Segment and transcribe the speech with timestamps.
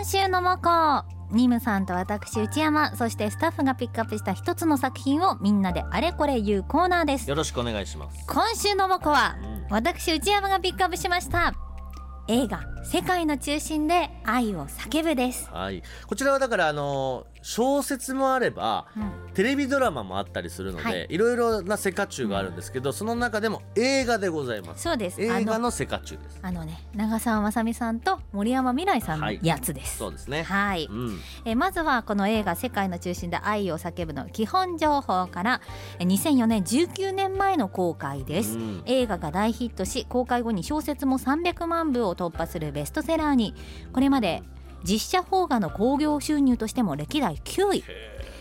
[0.00, 7.28] 今週のモコニムさんと私内山そしてスタッフがピックアップした一つの作品をみんなであれこれ言うコーナーです。
[7.28, 8.24] よろしくお願いします。
[8.26, 9.66] 今週のモコはうん。
[9.68, 11.52] 私内山がピックアップしました。
[12.28, 15.82] 映画世界の中心で愛を叫ぶです、はい。
[16.06, 19.20] こちらはだからあの小説もあればうん。
[19.32, 21.06] テレビドラマもあったりするので、はい。
[21.08, 24.82] い、ろいろなセカチュウがあるんですけど、その中でも映画でございます。
[24.82, 25.22] そうです。
[25.22, 26.40] 映画のセカチです。
[26.42, 30.42] あのね長澤まさみさんと森山未来さんのやつです、そうですね。
[30.42, 31.20] はい、うん。
[31.44, 35.60] えーまずはこの映画「世界の中心で愛を叫ぶ」の基本情報から
[36.00, 38.82] えー2004年19年前の公開です、うん。
[38.86, 43.54] 映画が大ヒットし公開後に小説も300万部を突破するベストセラーに。
[43.92, 44.42] これまで
[44.84, 47.84] 実写邦画の興行収入としても歴代9位。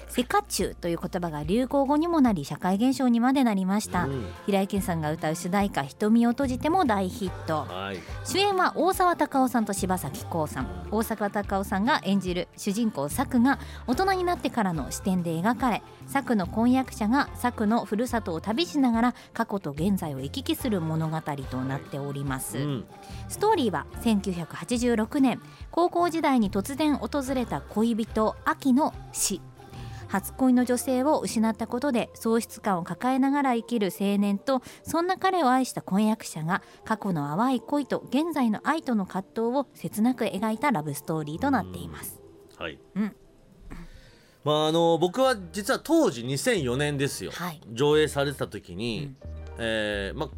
[0.10, 4.26] セカチュウという言葉が流行語にもなり社会現象にまでなりました、うん。
[4.46, 7.66] 平井堅さんが歌う主題歌「瞳を閉じて」も大ヒット。
[7.72, 8.00] はい。
[8.26, 10.68] 主演は大沢たかおさんと柴咲コウさん。
[10.92, 22.86] 大沢たかおさんが演じる主人公サクが大人になってからの視点で描かれサクの婚約者がサクのふるさとを旅しながら過去と現在を行き来する物語となっております、うん。
[23.28, 25.40] ストーリーは1986年。
[25.72, 29.40] 高校時代に突然訪れた恋人秋の死
[30.10, 42.20] 初恋の女性を失ったことで喪失感を抱えながら生きる青年とそんな彼を愛した婚約者が過去の淡い恋と現在の愛との葛藤を切なく描いたラブストーリーとなっています。
[42.58, 43.16] はい、うん。
[44.44, 47.62] まああの僕は実は当時2004年ですよ、はい。
[47.72, 49.16] 上映されてた時に、
[49.58, 50.30] えーまあ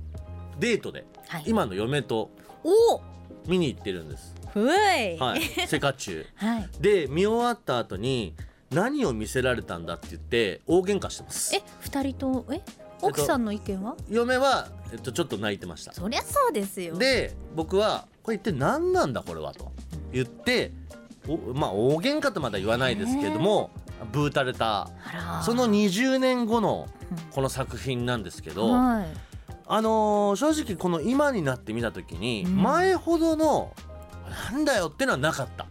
[0.60, 2.30] デートではい、今の嫁と
[2.64, 3.02] お！
[3.48, 5.18] 見に行ってるんです、ふい。
[5.18, 6.26] はい、 セカチュウ。
[6.36, 8.36] はい、で見終わった後に
[8.72, 11.56] 何を見せられたんだって言って大喧嘩してます。
[11.56, 12.62] え二人とえ？
[13.04, 15.92] 奥さんの意見は、嫁は、えっと、ちょっと泣いてました。
[15.92, 16.96] そりゃそうですよ。
[16.98, 19.72] で僕は「これ一体何なんだこれは」と。
[20.14, 20.72] 言って
[21.28, 23.72] おまあ大喧嘩とまでは言わないですけども
[24.12, 24.90] ブーたれた。
[25.44, 27.18] その20年後のうん。
[27.32, 29.08] この作品なんですけど、はい。
[29.68, 32.62] あのー正直この今になって見た時にうん。
[32.62, 33.74] 前ほどの
[34.52, 35.66] 「なんだよ」ってのはなかった。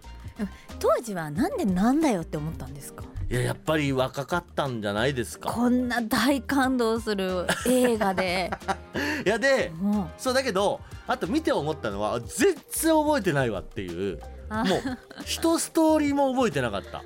[0.78, 3.04] 当時はなんでなんだよって思ったんですか？
[3.30, 5.50] いややっぱり若かったんじゃないですか？
[5.50, 8.50] こんな大感動する映画で。
[9.24, 14.20] いやでもうそうだけどあと見て思ったのは全然覚えてないわっていう。
[14.48, 14.64] あ。
[14.64, 14.80] もう
[15.24, 17.02] 一ストーリーも覚えてなかった。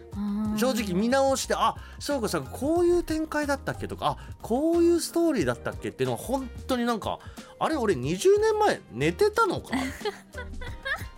[0.57, 7.19] 正直見直してあそうかそうかこういう展開だったっけとかあこういうストーリーだったっけっていうのは本当になんか
[7.59, 9.71] あれ俺20年前寝てたのか？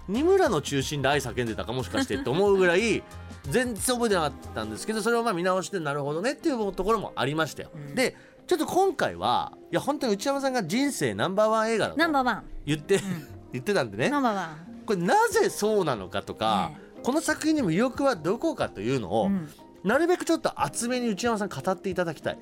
[0.09, 3.03] 二村の中心で愛叫んでたかもしかしてって思うぐらい
[3.51, 7.95] 全然覚えてなかったんですけどそれをまあ見直してなるほどねっていうところもありましたよ、うん。
[7.95, 13.01] でちょっと今回はいや本当に内山さんが人生ナンバーワン映画だとナンバーワン、言って、ん。
[13.53, 14.11] 言ってたんでね。
[14.11, 14.83] ナンバーワン。
[14.85, 19.49] これなぜそうなのかとか、ねこの作品の魅力はどこかというのを、うん。
[19.85, 22.39] なるべくちょっと厚めに内山さん語っていただきたい。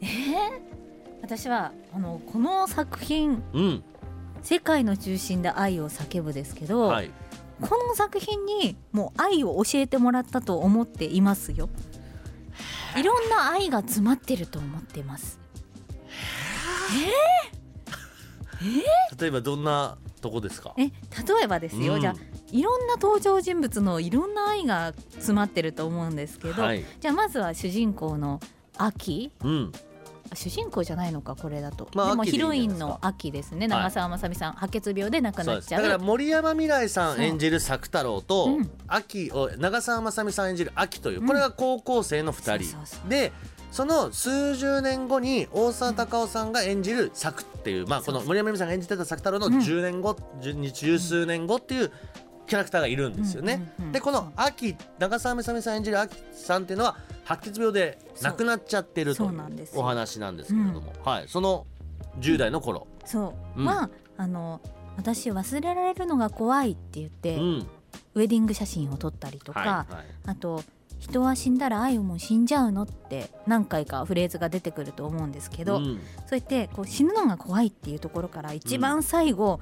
[0.00, 0.70] えー
[1.22, 3.84] 私はあのこの作品うん、
[4.42, 7.10] 「世界の中心で愛を叫ぶ」ですけど、はい。
[7.60, 11.68] この作品にもう愛を教えてもらったと思っていますよ。
[12.96, 15.38] いろんな愛が詰まってると思っています。
[19.18, 20.74] 例えばどんなとこですか？
[20.78, 20.92] え例
[21.44, 22.00] えばですよ、うん。
[22.00, 22.14] じゃあ
[22.50, 26.84] いろんな登場人物のいろんな愛が詰まってると思うんですけど、はい。
[26.98, 28.40] じゃあまずは主人公の
[28.78, 29.72] 秋うん。
[30.30, 33.60] あ主人公じゃないのかこれだと、まあでもヒロインの秋ですね。
[33.60, 33.68] はい。
[33.68, 35.44] 長澤まさみさん、白血病で亡く。
[35.44, 35.82] なっちゃう。
[35.82, 38.70] だから森山未來さん演じる作太郎と、うん。
[38.86, 42.76] 秋を長澤まさみさん演じる秋というこれが高校生の二人、
[43.08, 43.32] で。
[43.70, 51.92] その数十年後に大沢たかおさんが演じる作っていう、まあこの森山未來さんが演じてた作太郎のうん10年後、十十数年後っていう
[52.50, 53.54] キャラクターがいるんですよね。
[53.78, 59.36] うんうんうんでこの秋長澤まさみさん演じる秋さんっていうのは白血病で亡くなっちゃってるとそいうう。
[59.36, 59.80] なんですよ。
[59.80, 61.66] お話なんですけれども、はい、その
[62.20, 63.64] 10代の頃、そう、うん。
[63.64, 64.60] まああの
[64.96, 67.66] 私忘れられるのが怖いって言って、うん。
[68.14, 70.04] ウェディング写真を撮ったりとか、はいはい。
[70.26, 70.62] あと
[70.98, 76.00] 人は死んだら愛も死んじゃうのって何回かフレーズが出てくると思うんですけど、うん。
[76.26, 79.60] そうやってこう死ぬのが怖いっていうところから一番最後、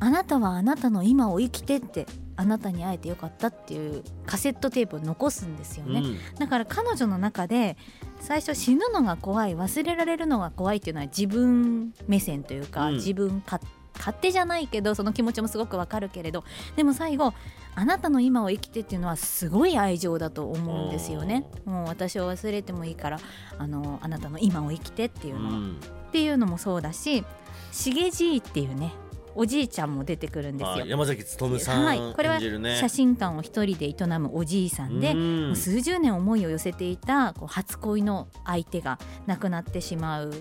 [0.00, 2.06] あなたはあなたの今を生きてって
[2.36, 6.18] あなたに会えてよかったっていうカセットテープを残すんですよね、うん。
[6.38, 7.76] だから彼女の中で
[8.20, 12.94] 最初死ぬのが怖い忘れられるのが怖いっていうのは自分目線というか、うん。
[12.96, 13.60] 自分か
[13.96, 16.42] 勝手じゃないけどその気持ちもすごくわかるけれど
[16.74, 17.32] でも最後
[17.76, 21.46] あなたの今を生きてっていうのはすごい愛情だと思うんですよね。
[21.64, 23.20] もう私を忘れてもいいから
[23.56, 25.80] あのあなたの今を生きてっていうのは、うん。
[26.08, 27.24] っていうのもそうだし
[27.72, 28.92] 「しげじい」っていうね
[29.34, 30.72] おじいちゃんも出てくるんですよ。
[30.72, 30.88] はい。
[30.88, 35.56] 山崎努さんはい、これは写真館を一人で営むおじいさんで、うん。
[35.56, 40.32] 数十年思いを寄せていたこう初恋の相手が亡くなってしまう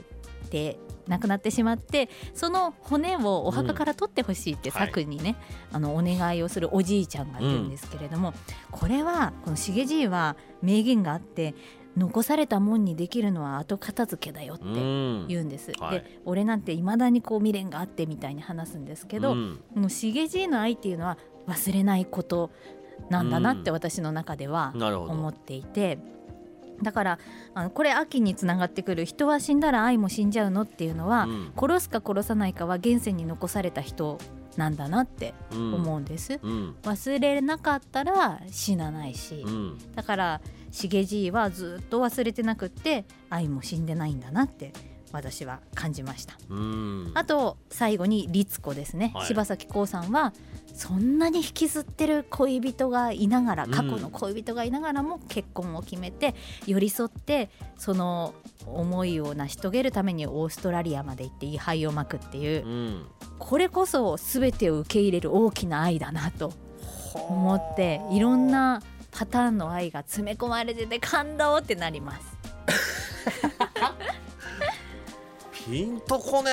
[0.50, 4.76] で亡くなってしまってその骨をお墓から取ってほしいってうん。
[4.76, 4.88] はい。
[4.88, 5.36] 策にね、
[5.72, 8.34] あのお願いをするおじいちゃんがいるんですけれども、
[8.72, 11.56] これはこの重じいは名言があって
[11.96, 15.26] 残されたもんにできるのは後片付けだよってうん。
[15.28, 15.72] 言うんです。
[15.80, 16.00] はい。
[16.00, 19.60] で俺なんていまだにこう未練があってみたいに話すんですけど、うん。
[19.74, 21.18] この重じいの愛っていうのは
[21.48, 22.52] 忘れないこと
[23.10, 26.00] なんだなって私の中では思っていて。
[26.82, 27.20] だから
[27.54, 31.54] あのこれ秋につながってくる人は死んだら愛も死んじゃうのっていうのは、うん。
[31.56, 34.18] 殺すか殺さないかは現世に残された人
[34.58, 35.76] なんだなってうん。
[35.76, 36.76] 思うんです、うん。
[36.82, 39.78] 忘れなかったら死なないし、うん。
[39.96, 40.42] だから
[40.74, 44.74] 重じいはずっと忘れてなくって愛も死んでないんだなって
[45.14, 46.36] 私は感じました。
[46.50, 47.12] うん。
[47.14, 49.28] あと最後に律子ですね、はい。
[49.28, 50.34] 柴咲コウさんは
[50.74, 53.72] そんなに引きずってる恋人がいながらうん。
[53.72, 56.34] 過去の恋人がいながらも結婚を決めて
[56.66, 58.34] 寄り添ってその
[58.66, 63.06] 思いを成し遂げるためにオーストラリアまで行って位牌を巻くっていううん。
[63.38, 66.52] これこそ全てを受け入れる大きな愛だなと
[67.14, 68.82] 思っていろんな
[69.14, 72.38] パターンの愛が詰め込まれてて感動ってなります。
[75.52, 76.52] ピンとこね。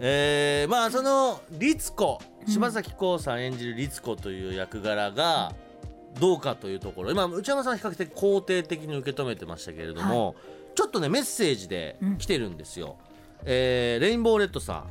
[0.00, 2.20] ええーまあその律子。
[2.46, 2.52] うん。
[2.52, 5.54] 柴咲コウさん演じる律子という役柄が
[6.20, 7.10] どうかというところ。
[7.10, 10.36] 今内山さんは比較的肯定的に受け止めてましたけれども、
[10.74, 12.96] ちょっとねメッセージで来てるんですよ、
[13.44, 14.84] えーレインボーレッドさん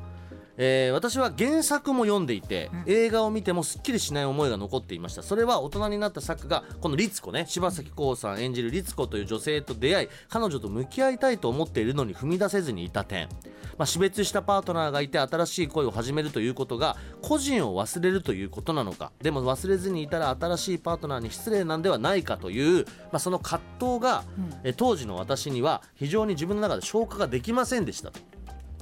[0.57, 2.83] えー私は原作も読んでいて、うん。
[2.87, 5.21] 映画を見てもすっきりしない思いが残っていました。
[5.21, 13.29] それは大人になった作がこの律子ね柴咲コウさん演じる律子という女性と出会い彼女と向き合いたいと思っているのに踏み出せずにいた点、
[13.77, 19.11] まあ、死別したパートナーがいて新しい恋を始めるということが個人を忘れるということなのか。
[19.21, 24.53] でも忘れずにいたら新しいパートナーに失礼なんではないかという、まあ、その葛藤が、うん。
[24.63, 28.19] え当時の私には非常に自分の中で消化ができませんでしたと。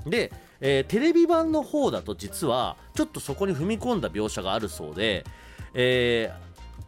[0.05, 0.31] で、
[0.67, 5.23] えーテレビ版の方だと実はちょっとそこに踏み込んだ描写があるそうで、
[5.75, 6.31] え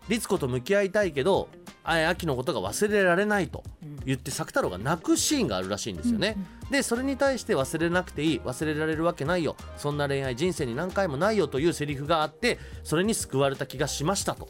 [0.08, 1.48] ー、律子と向き合いたいけど
[1.84, 6.38] あ秋のことが忘れられないとうん言って作太郎が泣くシーンがあるらしいんですよね。
[6.72, 9.56] でそれに対して忘れなくていい忘れられるわけないよ。
[9.78, 14.50] そんな恋愛人生に何回もないよというセリフがあってそれに救われた気がしましたと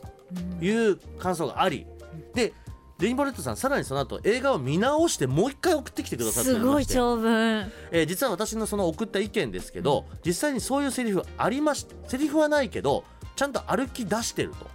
[0.59, 0.65] うん。
[0.65, 1.85] いう感想があり。
[2.33, 2.53] で
[2.99, 7.71] レインボーレッドさんさらにその後映画を見直してもう一回送ってきてくださっておすごい長文。
[7.91, 13.03] えー実は私のその送った意見ですけど、実際にそういうセリフありましセリフはないけど
[13.35, 14.67] ちゃんと歩き出してると、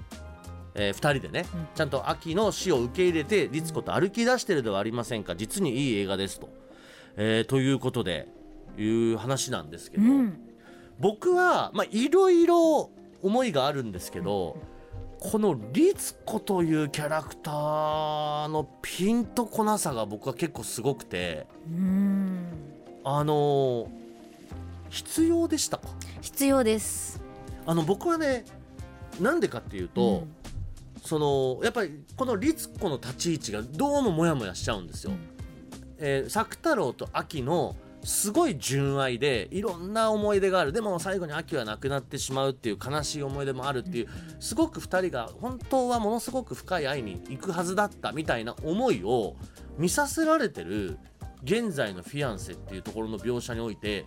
[0.74, 1.66] え2人でね、うん。
[1.74, 5.34] ちゃんと秋の死を受け入れて律子と歩き出してるではありませんか。
[5.34, 6.48] 実にいい映画ですと、
[7.16, 8.28] えーということで
[8.78, 10.38] いう話なんですけど、うん。
[11.00, 12.90] 僕はまあいろいろ
[13.20, 14.56] 思いがあるんですけど、
[15.24, 21.46] この律子というキャラクターのピンとこなさが僕は結構すごくて。
[21.70, 22.48] うん
[23.04, 23.88] あのー
[24.90, 25.88] 必要でしたか？
[26.20, 27.22] 必要です
[27.64, 28.44] あの僕はね
[29.20, 30.26] なんでかっていうと、
[31.02, 35.12] そのやっぱりこの律子の立ち位置がどうもモヤモヤしちゃうんですよ。
[35.98, 40.72] えー作太郎と秋のすごい純愛でいろんな思い出がある。
[40.72, 44.08] でも最後に秋は亡くなってしまうっていう悲しい思い出もあるっていう
[44.40, 49.36] すごく2人が本当はものすごく深い愛に行くはずだったみたいな思いを
[49.78, 50.98] 見させられてる
[51.44, 54.04] 現在のフィアンセっていうところの描写において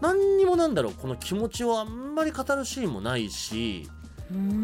[0.00, 3.88] 何にもなんだろうこの気持ちをあんまり語るシーンもないし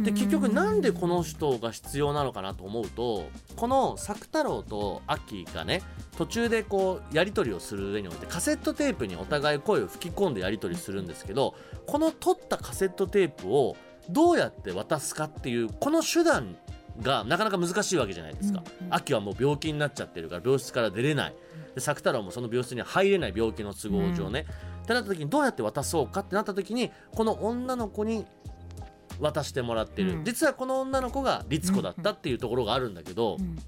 [0.05, 5.83] で結局なんでこの人が必要なのかなと思うとこの作太郎とアッキーがね
[6.17, 11.55] 途中でこうやり取りをする上においてカセットテープにお互い声を吹き込んでやり取りするんですけど
[11.87, 13.77] この取ったカセットテープを
[14.09, 16.57] どうやって渡すかっていうこの手段
[17.03, 18.63] がなかなか難しいわけじゃないですか。
[18.81, 21.35] うんうんアッキーはもう病気になっちゃってるから病室から出れない。
[21.75, 24.47] で作太郎もその病室に入れない病気の都合上ね、
[24.85, 28.25] ってなった時にどうやって渡そうかってなった時にこの女の子に
[29.19, 30.25] 渡してもらってる、うん。
[30.25, 33.59] 実はこの女の子が律子だったっていうところがあるんだけど、うん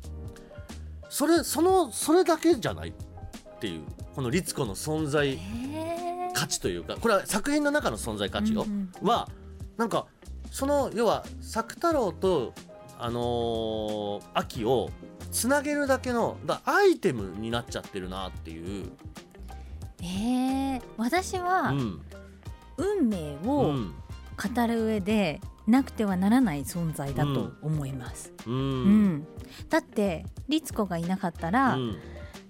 [1.08, 3.82] それそのそれだけじゃないっていう
[4.14, 5.38] この律子の存在
[6.34, 9.28] 価値というかこれは作品の中の存在価値よ、うんは
[9.76, 10.06] なんか
[10.50, 12.52] その要は作太郎と
[12.98, 14.90] あのー秋を
[15.30, 18.90] つなげるだけのだアイテムになっちゃってるなっていう、
[20.00, 22.00] えー私はうん。
[22.76, 23.94] 運命うをん。
[24.54, 28.32] 語る上でなくてはならない存在だと思います。
[28.46, 29.04] ううん。
[29.16, 29.26] ん
[29.68, 31.96] だって律子がいなかったら、うん。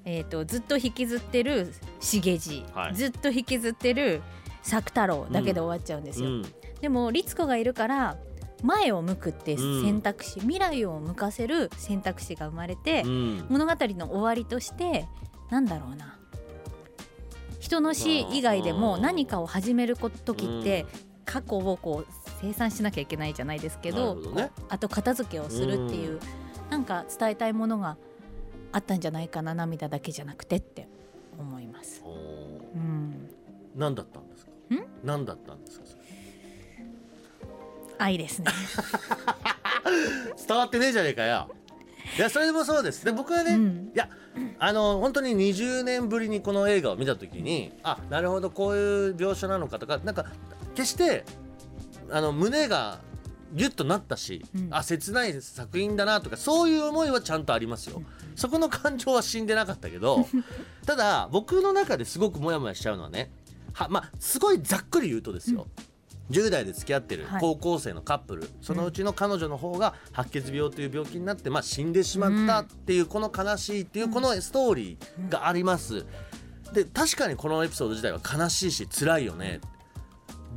[0.04, 2.94] えー、とずっと引きずってる重地、はい。
[2.94, 4.22] ずっと引きずってる
[4.62, 6.42] 作太郎だけで終わっちゃうんですよ、うん。
[6.80, 8.16] でも律子がいるから
[8.62, 13.46] 前を向くって選択肢、未来を向かせる選択肢が生まれて、うん。
[13.48, 15.06] 物語の終わりとして
[15.50, 16.16] なんだろうな。
[17.58, 20.86] 人の死以外でも何かを始める時って
[21.24, 24.50] 過去をこう清算しなきゃいけないじゃないですけどね。
[24.68, 26.20] あと片付けをするっていう、
[26.70, 27.96] なんか伝えたいものが
[28.72, 30.88] あったんじゃないかな涙だけじゃなくてって
[31.38, 32.02] 思います。
[32.74, 33.30] うん、
[33.74, 34.50] 何だったんですか？
[34.74, 34.84] ん？
[35.02, 35.86] 何だったんですか
[37.98, 38.46] 愛ですね。
[40.46, 41.48] 伝わってねえじゃねえかよ。
[42.16, 43.04] いやそれでもそうです。
[43.04, 43.90] で僕はね、うん。
[43.94, 44.08] いや
[44.60, 48.78] あの本当に20年ぶりにこの映画を見た時にあなるほどこうい
[49.10, 50.26] う描写なのかとかなんか
[50.76, 51.24] 決して
[52.10, 53.00] あの胸が
[53.52, 54.68] ギュッとなったし、うん。
[54.70, 58.02] あ切ない作品だなとかそういう思いはちゃんとありますよ、
[58.34, 60.26] そこの感情は死んでなかったけど
[60.86, 63.30] ただ僕の中ですごくモヤモヤしちゃうのはね
[63.72, 65.66] はまあすごいざっくり言うとですよ、
[66.30, 67.40] 10代で付き合ってるはい。
[67.40, 76.04] 高校生のカップル、そのうちの彼女の方が白血病という病気になって、まあ、死んでしまったっていうこの悲しいっていうこのストーリーがあります。
[76.72, 79.60] で確かにこのエピソード自体は悲しいし辛いよね。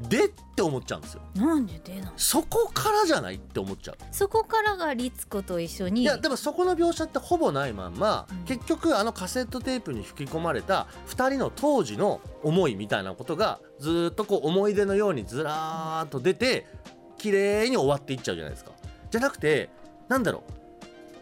[0.07, 1.21] でって思っちゃうんですよ。
[1.35, 3.97] なんででなそこからじゃないって思っちゃう。
[4.11, 16.67] そこからが律子と一緒にいやでもそこの描写ってほぼないまんま、うん結局あのカセットテープに吹き込まれた2人の当時の思いみたいなことがずーっとこう思い出のようにずらーっと出て
[17.17, 18.71] 綺麗に終わっていっちゃうじゃないですか。
[19.09, 19.69] じゃなくて
[20.09, 20.51] なんだろう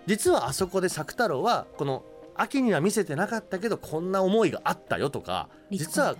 [0.07, 2.03] 実はあそこで作太郎はこの
[2.35, 6.15] 秋には見せてなかったけどこんな思いがあったよとか実は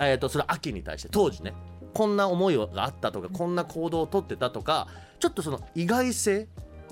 [0.00, 1.54] えー、とそれは秋に対して当時ね
[1.94, 4.88] こんな思いがあったとかこんな行動をとってたとか
[5.20, 6.48] ちょっとその意外性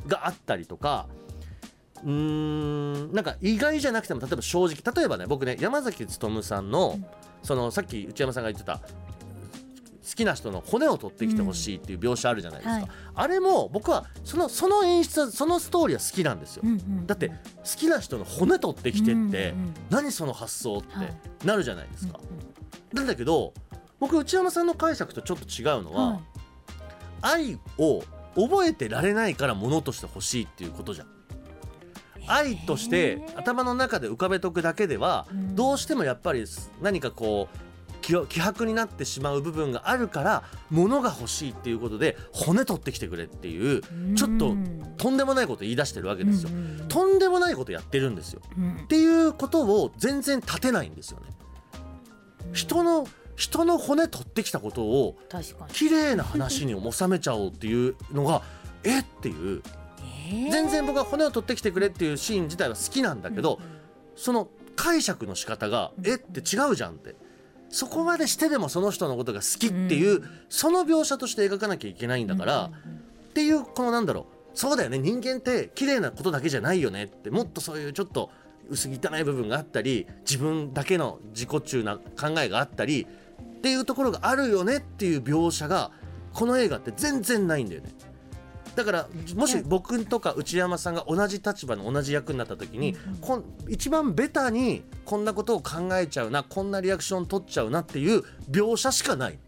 [0.06, 1.06] があったりとか
[2.02, 7.06] うーんなんか意外じゃなくても例えば正直例えばね僕ね山崎努さんのうん
[7.42, 8.82] そのさっき内山さんが言ってた好
[10.14, 17.34] きな人の骨を取ってきてほしいっていう描写あるじゃないですか、はいあれも僕はそのその演出はそのストーリーは好きなんですよ、うんうんだって好
[17.76, 21.14] きな人の骨取ってきてって、うんうん何その発想ってはい。
[21.44, 22.18] なるじゃないですか、
[22.92, 22.96] うん。
[22.96, 23.52] なんだけど
[24.02, 26.20] 僕内山さんの解釈とちょっと違うのは、はい
[27.24, 28.02] 愛を
[28.34, 31.06] 覚えてられないから物として欲しいっていうことじゃん。
[32.26, 36.44] 愛として頭の中で浮かべとくだけでは、うんどうしてもやっぱり
[36.80, 43.82] 何かこう気気迫になってしまう部分があるから物が欲しいっていうことで骨取ってきてくれっていう
[44.16, 44.56] ちょっと
[44.96, 46.50] とんでもないこと言い出してるわけですよ。
[46.88, 48.42] とんでもないことやってるんですよ。
[48.58, 51.26] うんっていうことを全然立てないんですよね。
[52.52, 53.06] 人の
[53.36, 55.16] 人の骨取ってきたことを
[55.72, 58.42] 綺麗な話に収めちゃおうっていうのが
[58.84, 59.62] えっていう。
[60.50, 63.60] 全然僕は骨を取ってきてくれっていうシーン自体は好きなんだけど、
[64.16, 67.14] その解釈の仕方がえって違うじゃんって。
[67.68, 72.70] そこまでしてでもその人のことが好きっていう、うその描写として描かなきゃいけないんだから、
[73.30, 74.42] っていうこのなんだろう。
[74.54, 74.98] そうだよね。
[74.98, 78.30] 人間って綺麗なことだけじゃないよねってもっとそういうちょっと
[78.68, 83.06] 薄汚い部分があったり自分だけの自己中な考えがあったり
[83.42, 85.92] っていうところがあるよねっていう描写が
[86.32, 87.90] この映画って全然ないんだよね。
[88.74, 99.38] だからもし僕とか内山さんが同じ立場の同じ役になった時に、こん一番ベタにこんなことを考えちゃうなこんなリアクション取っちゃうなっていう描写しかない。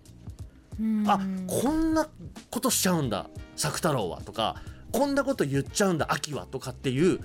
[0.81, 2.09] うんあこんな
[2.51, 4.57] ことしちゃうんだ作太郎はとか
[4.93, 7.21] こんなこと言っちゃうんだ秋はとかっていう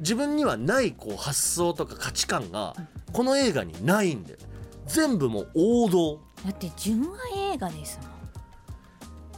[0.00, 2.74] 自分にはないこう発想とか価値観が
[3.12, 4.38] この映画にないんだよ。
[4.86, 6.20] 全部もう王道。
[6.44, 7.98] だって純愛映画です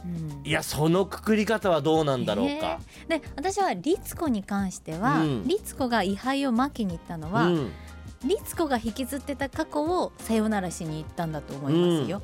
[0.05, 3.19] もん、うん、いやそのくくり方はどうなんだろうか、えー。
[3.19, 5.47] で私は律子に関しては、うん。
[5.47, 7.71] 律子が位牌を巻きに行ったのは、うん。
[8.23, 12.21] 律子が引きずってた過去をさよならしに行ったんだと思いますよ、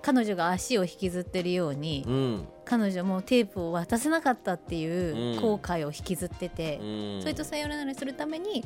[0.00, 5.40] 彼女が足を引きずってるように、うん彼女もテープを渡せなかったっていううん。
[5.40, 7.20] 後悔を引きずってて、うん。
[7.20, 8.64] それとさよならするために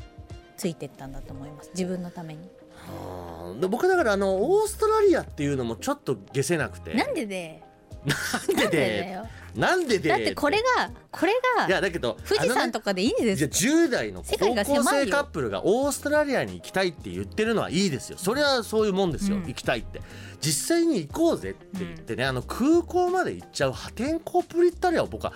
[0.56, 1.70] ついてったんだと思います。
[1.74, 2.48] 自分のために。
[2.88, 3.60] あー。
[3.60, 6.94] で僕だからあのオーストラリアっていうのもちょっと消せなくて。
[6.94, 7.62] なんでで？
[8.06, 8.14] な
[8.54, 9.18] んでで？
[9.56, 18.18] なんででだってこれがこれいがやだけど富士山とかでいいんでじゃあす10代の高校生カップルがオーストラリアに行きたいって言ってるのはいいですよ。
[18.18, 19.46] それはそういうもんですよ、うん。
[19.46, 20.00] 行きたいって
[20.40, 25.32] 実際に行こうぜって言ってね、あの空港まで行っちゃう破天荒プリッタリアを僕は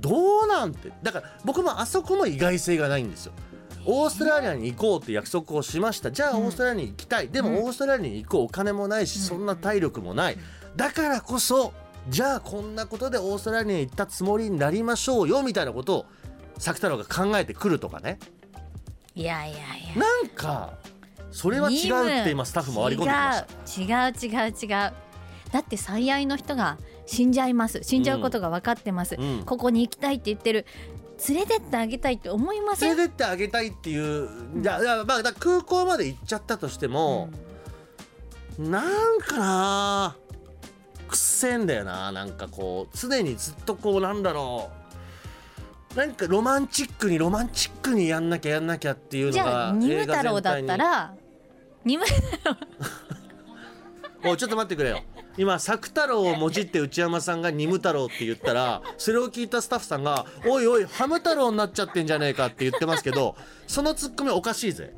[0.00, 3.32] どうなんてだから僕もあそこも意外性がないんですよ。
[3.84, 6.12] オーストラリアに行こうって約束をしました。
[6.12, 7.56] じゃあうんオーストラリアに行きたい、でもうん。
[7.64, 9.22] オーストラリアに行くお金もないし、うん。
[9.22, 10.38] そんな体力もない。
[10.76, 11.72] だからこそ
[12.08, 16.06] じゃあこんなことでオーストラリアに行ったつもりになりましょうよみたいなことを
[16.58, 18.18] 作太郎が考えてくるとかね。
[19.14, 19.60] いやいやい
[19.94, 19.96] や。
[19.96, 20.74] なんか
[21.32, 23.32] それは違うって今スタッフも割り込んできま
[23.66, 23.92] した。
[23.96, 24.92] 違う違う違う違う。
[25.50, 27.82] だって最愛の人が死んじゃいます。
[27.82, 29.42] 死んじゃうことが分かってます、うん。
[29.44, 30.66] ここに行きたいって言ってる。
[31.28, 32.96] 連れてってあげたいって思いません？
[32.96, 34.28] 連れてってあげたいっていう
[34.60, 37.28] いやいやまあ空港まで行っちゃったとしても、
[38.58, 40.16] なんかな
[41.08, 42.12] くっせえんだよな。
[42.12, 44.70] なんかこう常にずっとこうなんだろ
[45.94, 45.96] う。
[45.96, 51.14] なんかロマンチックにロマンチックにやんなきゃやんなきゃっていうのじゃがあニ太郎だったら
[51.84, 52.04] ニ ム
[54.24, 55.02] おいちょっと待ってくれよ。
[55.36, 63.34] 今作太郎をもじって内山さんがニム太郎って言ったらそれを聞いたスタッフさんが「おいおいハム太郎になっちゃってんじゃねえか」って言ってますけど
[63.66, 64.94] そのツッコミおかしいぜ。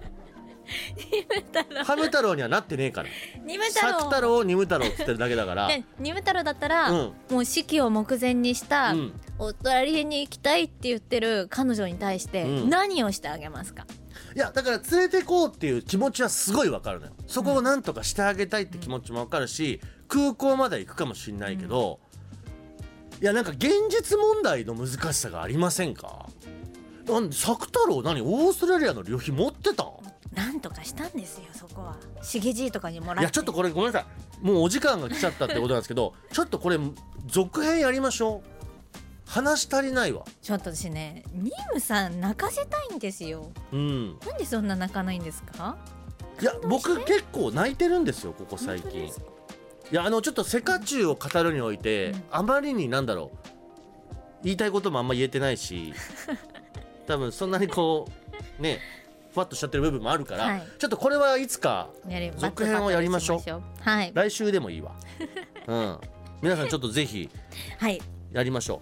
[1.84, 3.08] ハム太郎にはなってねえから。
[3.44, 3.92] ニム太郎。
[3.92, 5.68] 作太郎をニム太郎って言ってるだけだから。
[5.68, 7.12] でニム太郎だったら、うん。
[7.30, 9.20] もう式を目前にした、うん。
[9.38, 12.70] お隣に行きたいって言ってる彼女に対してうん。
[12.70, 13.86] 何をしてあげますか、
[14.34, 17.12] いやだから連れてこうっていう気持ちはすごいわかるのよ。
[17.26, 22.00] そこをなんとかしてあげたいって気持ちもわかるし空港まで行くかもしんないけど、
[23.22, 26.26] いやなんか現実問題の難しさがありませんか？
[27.06, 29.86] なんで作太郎何オーストラリアの旅費持ってたん？
[30.34, 31.96] なんとかしたんですよそこは。
[32.22, 33.20] しげじいとかにもらって。
[33.20, 34.44] いやちょっとこれごめんなさい。
[34.44, 36.78] もうお時間が来ちゃったってことなんですけど ちょっとこれ
[37.26, 38.53] 続編やりましょう
[39.34, 40.22] 話足りないわ。
[40.42, 43.50] ちょっと私ねニムさん泣かせたいんですよ。
[43.72, 44.18] うん。
[44.24, 45.76] なんでそんな泣かないんですか？
[46.40, 49.06] いや僕結構泣いてるんですよここ最近。
[49.06, 49.10] い
[49.90, 52.22] やあのちょっとセカチュウを語るにおいて、うん。
[52.30, 53.38] あまりになんだろう。
[54.44, 55.92] 言いたいこともあんま言えてないし
[57.08, 58.06] 多分そんなにこ
[58.58, 58.78] うね
[59.32, 60.62] ふわっとしちゃってる部分もあるから、はい。
[60.78, 61.88] ちょっとこれはいつか
[62.36, 63.62] 続編をやりましょう。
[63.80, 64.12] はい。
[64.14, 64.92] 来週でもいいわ。
[65.66, 65.98] うん。
[66.40, 67.28] 皆さんちょっとぜひ
[67.78, 68.00] はい。
[68.32, 68.80] やりましょ